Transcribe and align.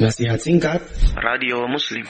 Nasihat 0.00 0.40
singkat 0.40 0.80
Radio 1.20 1.68
Muslim. 1.68 2.08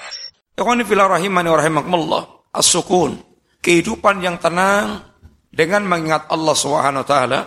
Ikhwani 0.54 0.86
fillah 0.86 1.10
rahimani 1.10 1.50
wa 1.50 1.58
rahimakumullah. 1.58 2.22
As-sukun. 2.54 3.18
Kehidupan 3.58 4.22
yang 4.22 4.38
tenang 4.38 5.02
dengan 5.50 5.82
mengingat 5.82 6.30
Allah 6.30 6.54
Subhanahu 6.54 7.02
wa 7.02 7.08
taala 7.10 7.40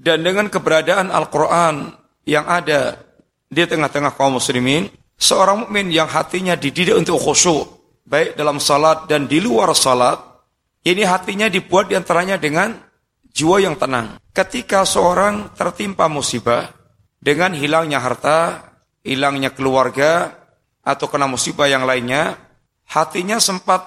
dan 0.00 0.24
dengan 0.24 0.48
keberadaan 0.48 1.12
Al-Qur'an 1.12 1.92
yang 2.24 2.48
ada 2.48 2.96
di 3.44 3.60
tengah-tengah 3.60 4.16
kaum 4.16 4.40
muslimin, 4.40 4.88
seorang 5.20 5.68
mukmin 5.68 5.92
yang 5.92 6.08
hatinya 6.08 6.56
dididik 6.56 6.96
untuk 6.96 7.20
khusyuk, 7.20 7.68
baik 8.08 8.40
dalam 8.40 8.56
salat 8.56 9.04
dan 9.04 9.28
di 9.28 9.36
luar 9.36 9.76
salat, 9.76 10.16
ini 10.80 11.04
hatinya 11.04 11.52
dibuat 11.52 11.92
di 11.92 12.00
antaranya 12.00 12.40
dengan 12.40 12.72
jiwa 13.28 13.60
yang 13.60 13.76
tenang. 13.76 14.16
Ketika 14.32 14.88
seorang 14.88 15.52
tertimpa 15.52 16.08
musibah 16.08 16.72
dengan 17.20 17.52
hilangnya 17.52 18.00
harta, 18.00 18.69
hilangnya 19.04 19.52
keluarga, 19.52 20.40
atau 20.80 21.06
kena 21.08 21.28
musibah 21.28 21.68
yang 21.68 21.84
lainnya, 21.84 22.36
hatinya 22.88 23.36
sempat 23.36 23.84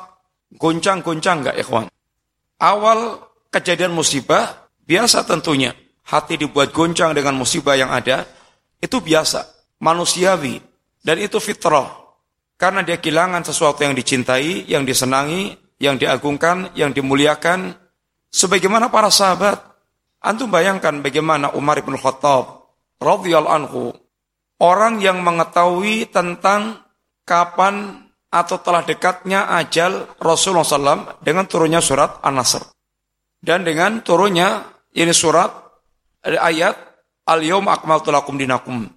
goncang-goncang 0.53 1.41
enggak 1.41 1.57
ikhwan? 1.57 1.89
Awal 2.61 3.19
kejadian 3.49 3.91
musibah, 3.91 4.69
biasa 4.85 5.25
tentunya. 5.25 5.73
Hati 6.03 6.35
dibuat 6.35 6.75
goncang 6.75 7.15
dengan 7.15 7.39
musibah 7.39 7.79
yang 7.79 7.87
ada, 7.87 8.27
itu 8.83 8.99
biasa, 8.99 9.47
manusiawi, 9.79 10.59
dan 10.99 11.15
itu 11.15 11.39
fitrah. 11.39 12.03
Karena 12.59 12.83
dia 12.83 12.99
kehilangan 12.99 13.47
sesuatu 13.47 13.87
yang 13.87 13.95
dicintai, 13.95 14.67
yang 14.67 14.83
disenangi, 14.83 15.55
yang 15.79 15.95
diagungkan, 15.95 16.75
yang 16.75 16.91
dimuliakan. 16.91 17.75
Sebagaimana 18.27 18.91
para 18.91 19.07
sahabat, 19.07 19.63
antum 20.19 20.51
bayangkan 20.51 20.99
bagaimana 20.99 21.55
Umar 21.55 21.79
bin 21.83 21.95
Khattab 21.95 22.67
radhiyallahu 22.99 23.55
anhu 23.55 23.95
orang 24.63 25.03
yang 25.03 25.19
mengetahui 25.19 26.07
tentang 26.07 26.79
kapan 27.27 28.07
atau 28.31 28.57
telah 28.63 28.81
dekatnya 28.87 29.51
ajal 29.59 30.07
Rasulullah 30.17 30.65
SAW 30.65 31.19
dengan 31.21 31.45
turunnya 31.45 31.83
surat 31.83 32.23
An-Nasr. 32.23 32.63
Dan 33.43 33.67
dengan 33.67 33.99
turunnya 33.99 34.63
ini 34.95 35.11
surat 35.11 35.51
ayat 36.23 36.73
Al-Yawm 37.27 37.67
akmaltu 37.67 38.09
lakum 38.09 38.39
dinakum. 38.39 38.87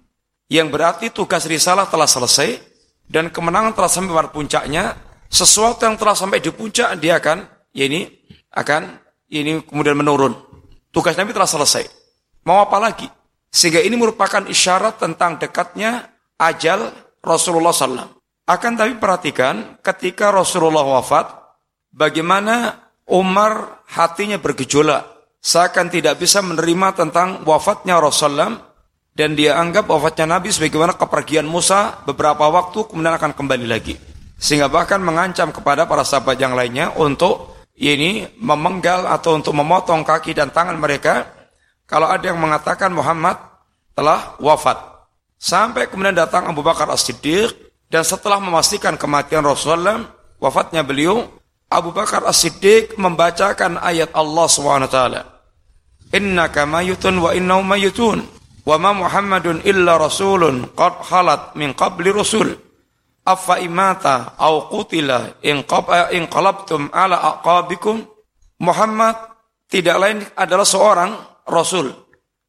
Yang 0.47 0.67
berarti 0.71 1.05
tugas 1.11 1.43
risalah 1.43 1.91
telah 1.91 2.07
selesai 2.07 2.55
dan 3.03 3.27
kemenangan 3.27 3.75
telah 3.75 3.91
sampai 3.91 4.15
pada 4.15 4.31
puncaknya. 4.31 4.83
Sesuatu 5.27 5.83
yang 5.83 5.99
telah 5.99 6.15
sampai 6.15 6.39
di 6.39 6.47
puncak 6.55 6.95
dia 7.03 7.19
akan 7.19 7.43
ya 7.75 7.83
ini 7.83 8.07
akan 8.55 8.95
ini 9.27 9.59
kemudian 9.67 9.99
menurun. 9.99 10.31
Tugas 10.87 11.19
Nabi 11.19 11.35
telah 11.35 11.51
selesai. 11.51 11.83
Mau 12.47 12.63
apa 12.63 12.79
lagi? 12.79 13.11
Sehingga 13.51 13.81
ini 13.81 13.95
merupakan 13.95 14.43
isyarat 14.45 15.01
tentang 15.01 15.41
dekatnya 15.41 16.11
ajal 16.37 16.93
Rasulullah 17.23 17.73
SAW. 17.73 18.17
Akan 18.47 18.79
tapi 18.79 18.95
perhatikan 18.95 19.79
ketika 19.83 20.31
Rasulullah 20.31 20.85
wafat, 20.85 21.27
bagaimana 21.91 22.79
Umar 23.07 23.83
hatinya 23.91 24.39
bergejolak. 24.39 25.03
Seakan 25.43 25.87
tidak 25.87 26.19
bisa 26.19 26.43
menerima 26.43 26.95
tentang 26.95 27.43
wafatnya 27.47 27.99
Rasulullah 27.99 28.67
dan 29.15 29.33
dia 29.33 29.55
anggap 29.57 29.87
wafatnya 29.87 30.37
Nabi 30.37 30.51
sebagaimana 30.51 30.93
kepergian 30.93 31.47
Musa 31.47 32.03
beberapa 32.03 32.51
waktu 32.51 32.85
kemudian 32.85 33.15
akan 33.15 33.31
kembali 33.31 33.67
lagi. 33.67 33.95
Sehingga 34.37 34.69
bahkan 34.69 35.01
mengancam 35.01 35.49
kepada 35.49 35.89
para 35.89 36.05
sahabat 36.05 36.37
yang 36.37 36.53
lainnya 36.53 36.93
untuk 36.99 37.57
ini 37.77 38.29
memenggal 38.37 39.09
atau 39.09 39.37
untuk 39.37 39.53
memotong 39.57 40.05
kaki 40.05 40.37
dan 40.37 40.53
tangan 40.53 40.77
mereka 40.77 41.36
kalau 41.87 42.11
ada 42.11 42.27
yang 42.27 42.37
mengatakan 42.37 42.91
Muhammad 42.91 43.39
telah 43.95 44.35
wafat. 44.43 44.75
Sampai 45.39 45.87
kemudian 45.87 46.13
datang 46.13 46.45
Abu 46.51 46.59
Bakar 46.59 46.91
As-Siddiq 46.91 47.55
dan 47.87 48.03
setelah 48.03 48.43
memastikan 48.43 48.99
kematian 48.99 49.47
Rasulullah, 49.47 50.03
wafatnya 50.43 50.83
beliau, 50.83 51.23
Abu 51.71 51.95
Bakar 51.95 52.27
As-Siddiq 52.27 52.99
membacakan 52.99 53.79
ayat 53.79 54.11
Allah 54.11 54.45
SWT. 54.51 54.99
Innaka 56.11 56.67
mayutun 56.67 57.23
wa 57.23 57.31
innau 57.31 57.63
mayutun. 57.63 58.23
Wa 58.67 58.75
ma 58.75 58.91
Muhammadun 58.91 59.63
illa 59.63 59.95
rasulun 59.95 60.75
qad 60.75 61.07
khalat 61.07 61.55
min 61.55 61.71
qabli 61.71 62.11
rasul. 62.11 62.51
Afa 63.23 63.63
imata 63.63 64.35
au 64.35 64.67
qutila 64.67 65.39
in 65.43 65.63
qalabtum 66.27 66.91
ala 66.91 67.39
aqabikum. 67.39 68.03
Muhammad 68.59 69.15
tidak 69.71 69.95
lain 69.99 70.19
adalah 70.35 70.67
seorang 70.67 71.11
rasul 71.47 72.07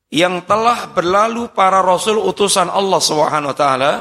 yang 0.08 0.44
telah 0.44 0.88
berlalu 0.92 1.52
para 1.52 1.84
rasul 1.84 2.20
utusan 2.20 2.72
Allah 2.72 3.00
Subhanahu 3.00 3.52
wa 3.52 3.56
taala, 3.56 3.92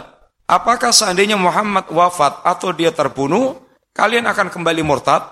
apakah 0.48 0.96
seandainya 0.96 1.36
Muhammad 1.36 1.92
wafat 1.92 2.44
atau 2.48 2.72
dia 2.72 2.96
terbunuh, 2.96 3.60
kalian 3.92 4.28
akan 4.28 4.48
kembali 4.48 4.82
murtad? 4.84 5.24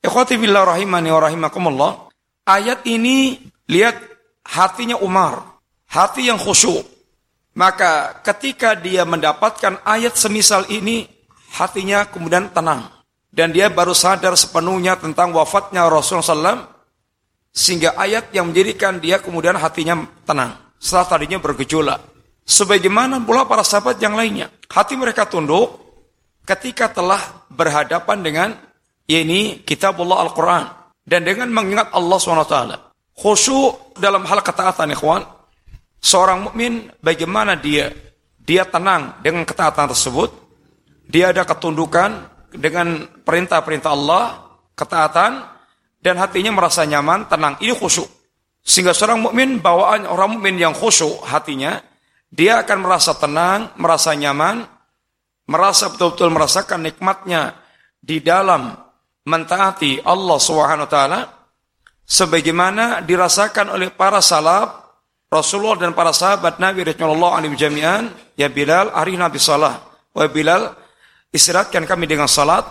Ikhwati 0.00 0.40
rahimani 0.40 1.12
wa. 1.12 1.90
Ayat 2.48 2.84
ini 2.88 3.36
lihat 3.68 4.00
hatinya 4.44 4.96
Umar, 5.00 5.60
hati 5.88 6.28
yang 6.28 6.40
khusyuk. 6.40 6.84
Maka 7.52 8.22
ketika 8.24 8.72
dia 8.78 9.04
mendapatkan 9.04 9.84
ayat 9.84 10.16
semisal 10.16 10.64
ini, 10.72 11.04
hatinya 11.52 12.08
kemudian 12.08 12.48
tenang. 12.48 12.88
Dan 13.30 13.52
dia 13.54 13.70
baru 13.70 13.94
sadar 13.94 14.34
sepenuhnya 14.34 14.98
tentang 14.98 15.30
wafatnya 15.30 15.86
Rasulullah 15.86 16.56
SAW 16.56 16.79
sehingga 17.50 17.98
ayat 17.98 18.30
yang 18.30 18.54
menjadikan 18.54 19.02
dia 19.02 19.18
kemudian 19.18 19.58
hatinya 19.58 20.06
tenang. 20.22 20.54
Setelah 20.80 21.06
tadinya 21.06 21.38
bergejolak. 21.42 22.00
Sebagaimana 22.46 23.20
pula 23.22 23.44
para 23.44 23.66
sahabat 23.66 24.00
yang 24.00 24.16
lainnya. 24.16 24.48
Hati 24.70 24.96
mereka 24.96 25.26
tunduk 25.26 25.76
ketika 26.46 26.90
telah 26.90 27.20
berhadapan 27.50 28.18
dengan 28.22 28.48
ini 29.10 29.60
kitabullah 29.66 30.24
Al-Quran. 30.24 30.64
Dan 31.04 31.26
dengan 31.26 31.50
mengingat 31.50 31.90
Allah 31.90 32.16
SWT. 32.16 32.56
Khusyuk 33.18 33.98
dalam 33.98 34.24
hal 34.24 34.40
ketaatan 34.40 34.94
ikhwan. 34.94 35.22
Seorang 36.00 36.48
mukmin 36.48 36.88
bagaimana 37.02 37.60
dia 37.60 37.92
dia 38.40 38.64
tenang 38.64 39.20
dengan 39.20 39.44
ketaatan 39.44 39.92
tersebut. 39.92 40.32
Dia 41.10 41.34
ada 41.34 41.44
ketundukan 41.44 42.10
dengan 42.54 43.06
perintah-perintah 43.26 43.90
Allah, 43.90 44.24
ketaatan, 44.74 45.59
dan 46.00 46.16
hatinya 46.16 46.56
merasa 46.56 46.88
nyaman, 46.88 47.28
tenang. 47.28 47.60
Ini 47.60 47.76
khusyuk. 47.76 48.08
Sehingga 48.60 48.92
seorang 48.92 49.20
mukmin 49.20 49.60
bawaan 49.60 50.08
orang 50.08 50.36
mukmin 50.36 50.56
yang 50.56 50.72
khusyuk 50.72 51.24
hatinya, 51.28 51.80
dia 52.32 52.60
akan 52.64 52.78
merasa 52.84 53.16
tenang, 53.16 53.72
merasa 53.76 54.16
nyaman, 54.16 54.64
merasa 55.50 55.92
betul-betul 55.92 56.30
merasakan 56.32 56.86
nikmatnya 56.86 57.58
di 57.98 58.22
dalam 58.22 58.70
mentaati 59.26 60.00
Allah 60.06 60.38
Subhanahu 60.40 60.86
wa 60.86 60.90
taala 60.90 61.20
sebagaimana 62.06 63.02
dirasakan 63.02 63.74
oleh 63.74 63.90
para 63.90 64.22
salaf 64.22 64.80
Rasulullah 65.30 65.86
dan 65.86 65.92
para 65.94 66.14
sahabat 66.14 66.58
Nabi 66.58 66.86
radhiyallahu 66.86 67.34
anhum 67.34 67.54
jami'an 67.54 68.10
ya 68.34 68.50
Bilal 68.50 68.94
hari 68.94 69.14
Nabi 69.18 69.38
salah 69.38 69.78
wa 70.14 70.26
Bilal 70.30 70.74
istirahatkan 71.30 71.86
kami 71.86 72.06
dengan 72.06 72.26
salat 72.26 72.66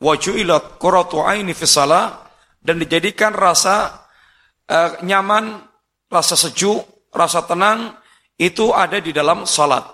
wa 0.00 0.12
ju'ilat 0.16 0.76
qurratu 0.80 1.24
aini 1.24 1.52
fi 1.52 1.64
salat 1.64 2.23
dan 2.64 2.80
dijadikan 2.80 3.36
rasa 3.36 4.08
uh, 4.72 5.04
nyaman, 5.04 5.60
rasa 6.08 6.34
sejuk, 6.34 7.12
rasa 7.12 7.44
tenang 7.44 7.92
itu 8.40 8.72
ada 8.72 8.96
di 8.98 9.12
dalam 9.12 9.44
salat. 9.44 9.84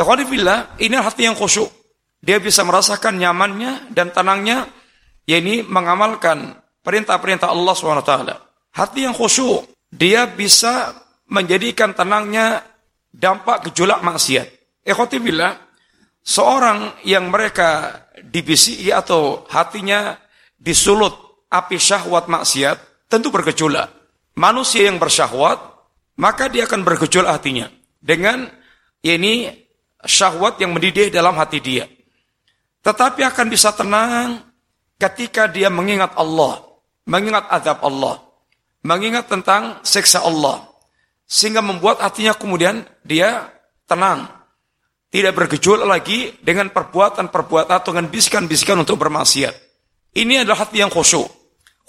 Ikhwanifillah, 0.00 0.80
ini 0.80 0.96
hati 0.96 1.28
yang 1.28 1.36
khusyuk. 1.36 1.68
Dia 2.24 2.40
bisa 2.40 2.64
merasakan 2.64 3.20
nyamannya 3.20 3.92
dan 3.92 4.12
tenangnya, 4.16 4.64
yakni 5.28 5.60
mengamalkan 5.60 6.56
perintah-perintah 6.80 7.52
Allah 7.52 7.72
SWT. 7.76 8.14
Hati 8.72 9.04
yang 9.04 9.12
khusyuk, 9.12 9.68
dia 9.92 10.24
bisa 10.24 10.96
menjadikan 11.28 11.92
tenangnya 11.92 12.64
dampak 13.12 13.70
gejolak 13.70 14.00
maksiat. 14.00 14.48
Ikhwanifillah, 14.88 15.52
seorang 16.24 17.04
yang 17.04 17.28
mereka 17.28 18.02
dibisiki 18.24 18.88
atau 18.88 19.44
hatinya 19.52 20.16
disulut 20.56 21.29
api 21.50 21.76
syahwat 21.76 22.30
maksiat 22.30 22.78
tentu 23.10 23.34
bergejolak. 23.34 23.90
Manusia 24.38 24.86
yang 24.86 24.96
bersyahwat, 24.96 25.58
maka 26.16 26.46
dia 26.46 26.64
akan 26.64 26.86
bergejolak 26.86 27.34
hatinya. 27.34 27.66
Dengan 27.98 28.46
ini 29.02 29.50
syahwat 30.06 30.62
yang 30.62 30.72
mendidih 30.72 31.10
dalam 31.12 31.34
hati 31.36 31.58
dia. 31.60 31.84
Tetapi 32.80 33.20
akan 33.26 33.46
bisa 33.52 33.74
tenang 33.76 34.40
ketika 34.96 35.50
dia 35.50 35.68
mengingat 35.68 36.16
Allah, 36.16 36.64
mengingat 37.04 37.44
azab 37.52 37.84
Allah, 37.84 38.24
mengingat 38.80 39.28
tentang 39.28 39.82
seksa 39.84 40.24
Allah. 40.24 40.64
Sehingga 41.30 41.62
membuat 41.62 42.00
hatinya 42.02 42.34
kemudian 42.34 42.82
dia 43.04 43.50
tenang. 43.84 44.26
Tidak 45.10 45.34
bergejolak 45.34 45.86
lagi 45.90 46.38
dengan 46.38 46.70
perbuatan-perbuatan 46.70 47.74
atau 47.82 47.90
dengan 47.90 48.06
bisikan-bisikan 48.10 48.78
untuk 48.78 48.98
bermaksiat. 48.98 49.54
Ini 50.14 50.42
adalah 50.42 50.66
hati 50.66 50.82
yang 50.82 50.90
khusyuk. 50.90 51.39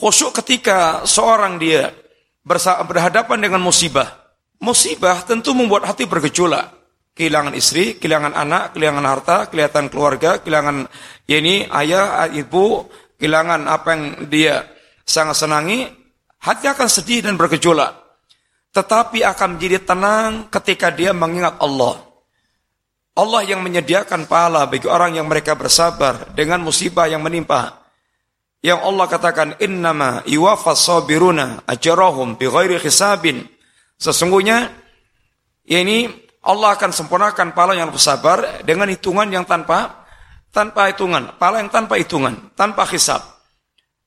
Khusyuk 0.02 0.34
ketika 0.42 1.06
seorang 1.06 1.62
dia 1.62 1.94
berhadapan 2.42 3.38
dengan 3.38 3.62
musibah. 3.62 4.34
Musibah 4.58 5.22
tentu 5.22 5.54
membuat 5.54 5.86
hati 5.86 6.10
bergejolak. 6.10 6.82
kehilangan 7.12 7.54
istri, 7.54 8.00
kehilangan 8.00 8.34
anak, 8.34 8.74
kehilangan 8.74 9.06
harta, 9.06 9.38
kehilangan 9.52 9.92
keluarga, 9.92 10.40
kehilangan 10.42 10.88
ya 11.28 11.38
ini 11.38 11.68
ayah, 11.70 12.26
ibu, 12.32 12.88
kehilangan 13.20 13.68
apa 13.68 13.90
yang 13.94 14.04
dia 14.32 14.64
sangat 15.04 15.38
senangi, 15.38 15.92
hati 16.40 16.66
akan 16.72 16.88
sedih 16.88 17.28
dan 17.28 17.36
bergejolak. 17.36 17.94
Tetapi 18.72 19.28
akan 19.28 19.60
menjadi 19.60 19.84
tenang 19.84 20.48
ketika 20.48 20.88
dia 20.90 21.12
mengingat 21.12 21.60
Allah. 21.60 22.00
Allah 23.12 23.44
yang 23.44 23.60
menyediakan 23.60 24.26
pahala 24.26 24.66
bagi 24.72 24.88
orang 24.88 25.20
yang 25.20 25.28
mereka 25.28 25.54
bersabar 25.54 26.32
dengan 26.32 26.64
musibah 26.64 27.12
yang 27.12 27.20
menimpa. 27.20 27.81
Yang 28.62 28.80
Allah 28.86 29.06
katakan, 29.10 29.50
Innama 29.58 30.22
iwafas 30.30 30.86
sabiruna 30.86 31.66
ajarahum 31.66 32.38
bighairi 32.38 32.78
hisabin. 32.78 33.50
Sesungguhnya, 33.98 34.70
ini 35.66 36.06
Allah 36.46 36.78
akan 36.78 36.94
sempurnakan 36.94 37.58
pahala 37.58 37.74
yang 37.74 37.90
bersabar 37.90 38.62
dengan 38.62 38.90
hitungan 38.90 39.30
yang 39.34 39.46
tanpa 39.50 40.06
tanpa 40.54 40.94
hitungan, 40.94 41.34
pahala 41.42 41.66
yang 41.66 41.74
tanpa 41.74 41.98
hitungan, 41.98 42.54
tanpa 42.54 42.86
hisab. 42.86 43.26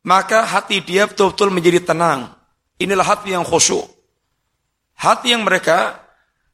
Maka 0.07 0.47
hati 0.47 0.79
dia 0.85 1.11
betul-betul 1.11 1.51
menjadi 1.51 1.91
tenang. 1.95 2.31
Inilah 2.79 3.07
hati 3.07 3.35
yang 3.35 3.43
khusyuk. 3.43 3.91
Hati 4.95 5.35
yang 5.35 5.43
mereka 5.43 5.99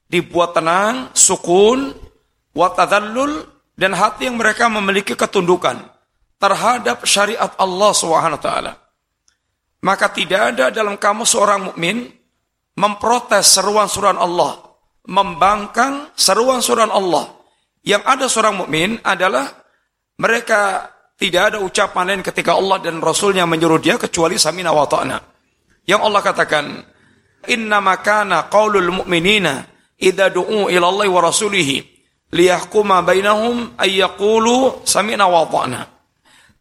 dibuat 0.09 0.57
tenang, 0.57 1.13
sukun, 1.13 1.93
watadallul, 2.57 3.45
dan 3.77 3.93
hati 3.93 4.31
yang 4.31 4.41
mereka 4.41 4.71
memiliki 4.73 5.13
ketundukan 5.19 5.90
terhadap 6.41 7.05
syariat 7.05 7.53
Allah 7.61 7.91
Swt. 7.93 8.49
Maka 9.81 10.07
tidak 10.13 10.57
ada 10.57 10.73
dalam 10.73 10.97
kamu 10.97 11.25
seorang 11.25 11.73
mukmin 11.73 12.09
memprotes 12.77 13.61
seruan-seruan 13.61 14.17
Allah 14.17 14.71
membangkang 15.09 16.13
seruan-seruan 16.13 16.93
Allah. 16.93 17.27
Yang 17.81 18.03
ada 18.05 18.25
seorang 18.29 18.57
mukmin 18.65 19.01
adalah 19.01 19.49
mereka 20.21 20.93
tidak 21.17 21.53
ada 21.53 21.59
ucapan 21.65 22.05
lain 22.13 22.23
ketika 22.25 22.53
Allah 22.57 22.77
dan 22.81 23.01
Rasulnya 23.01 23.49
menyuruh 23.49 23.81
dia 23.81 23.97
kecuali 23.97 24.37
samina 24.37 24.73
wa 24.73 24.85
ta'na. 24.85 25.17
Yang 25.89 26.01
Allah 26.05 26.21
katakan, 26.21 26.65
Inna 27.49 27.81
makana 27.81 28.53
qawlul 28.53 29.01
mu'minina 29.01 29.65
idha 29.97 30.29
du'u 30.29 30.69
ila 30.69 30.93
wa 30.93 31.21
rasulihi 31.25 31.81
liyahkuma 32.37 33.01
bainahum 33.01 33.81
ayyakulu 33.81 34.85
samina 34.85 35.25
wa 35.25 35.49
ta'na. 35.49 36.00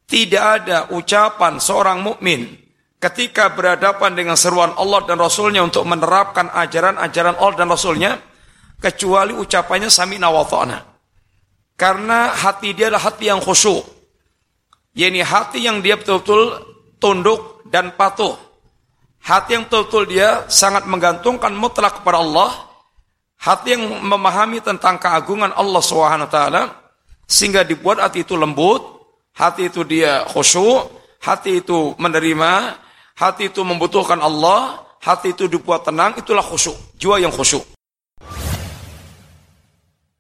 Tidak 0.10 0.42
ada 0.42 0.90
ucapan 0.90 1.62
seorang 1.62 2.02
mukmin 2.02 2.58
ketika 3.00 3.54
berhadapan 3.56 4.12
dengan 4.18 4.36
seruan 4.36 4.76
Allah 4.76 5.08
dan 5.08 5.22
Rasulnya 5.22 5.64
untuk 5.64 5.88
menerapkan 5.88 6.52
ajaran-ajaran 6.52 7.40
Allah 7.40 7.56
dan 7.56 7.70
Rasulnya, 7.72 8.12
kecuali 8.84 9.32
ucapannya 9.36 9.88
sami 9.88 10.20
wa 10.20 10.44
Karena 11.80 12.36
hati 12.36 12.76
dia 12.76 12.92
adalah 12.92 13.08
hati 13.08 13.32
yang 13.32 13.40
khusyuk. 13.40 13.88
yakni 14.92 15.24
hati 15.24 15.64
yang 15.64 15.80
dia 15.80 15.96
betul-betul 15.96 16.60
tunduk 17.00 17.64
dan 17.72 17.96
patuh. 17.96 18.36
Hati 19.24 19.56
yang 19.56 19.64
betul-betul 19.68 20.12
dia 20.12 20.44
sangat 20.52 20.84
menggantungkan 20.84 21.56
mutlak 21.56 22.04
kepada 22.04 22.20
Allah. 22.20 22.52
Hati 23.40 23.80
yang 23.80 24.04
memahami 24.04 24.60
tentang 24.60 25.00
keagungan 25.00 25.56
Allah 25.56 25.80
SWT. 25.80 26.40
Sehingga 27.24 27.64
dibuat 27.64 28.04
hati 28.04 28.28
itu 28.28 28.36
lembut. 28.36 28.99
Hati 29.36 29.70
itu 29.70 29.82
dia 29.88 30.26
khusyuk. 30.28 30.90
Hati 31.20 31.60
itu 31.64 31.96
menerima. 32.00 32.76
Hati 33.16 33.52
itu 33.52 33.62
membutuhkan 33.64 34.20
Allah. 34.20 34.84
Hati 35.00 35.32
itu 35.32 35.48
dibuat 35.48 35.88
tenang. 35.88 36.16
Itulah 36.20 36.44
khusyuk. 36.44 36.76
Jiwa 37.00 37.20
yang 37.20 37.32
khusyuk. 37.32 37.79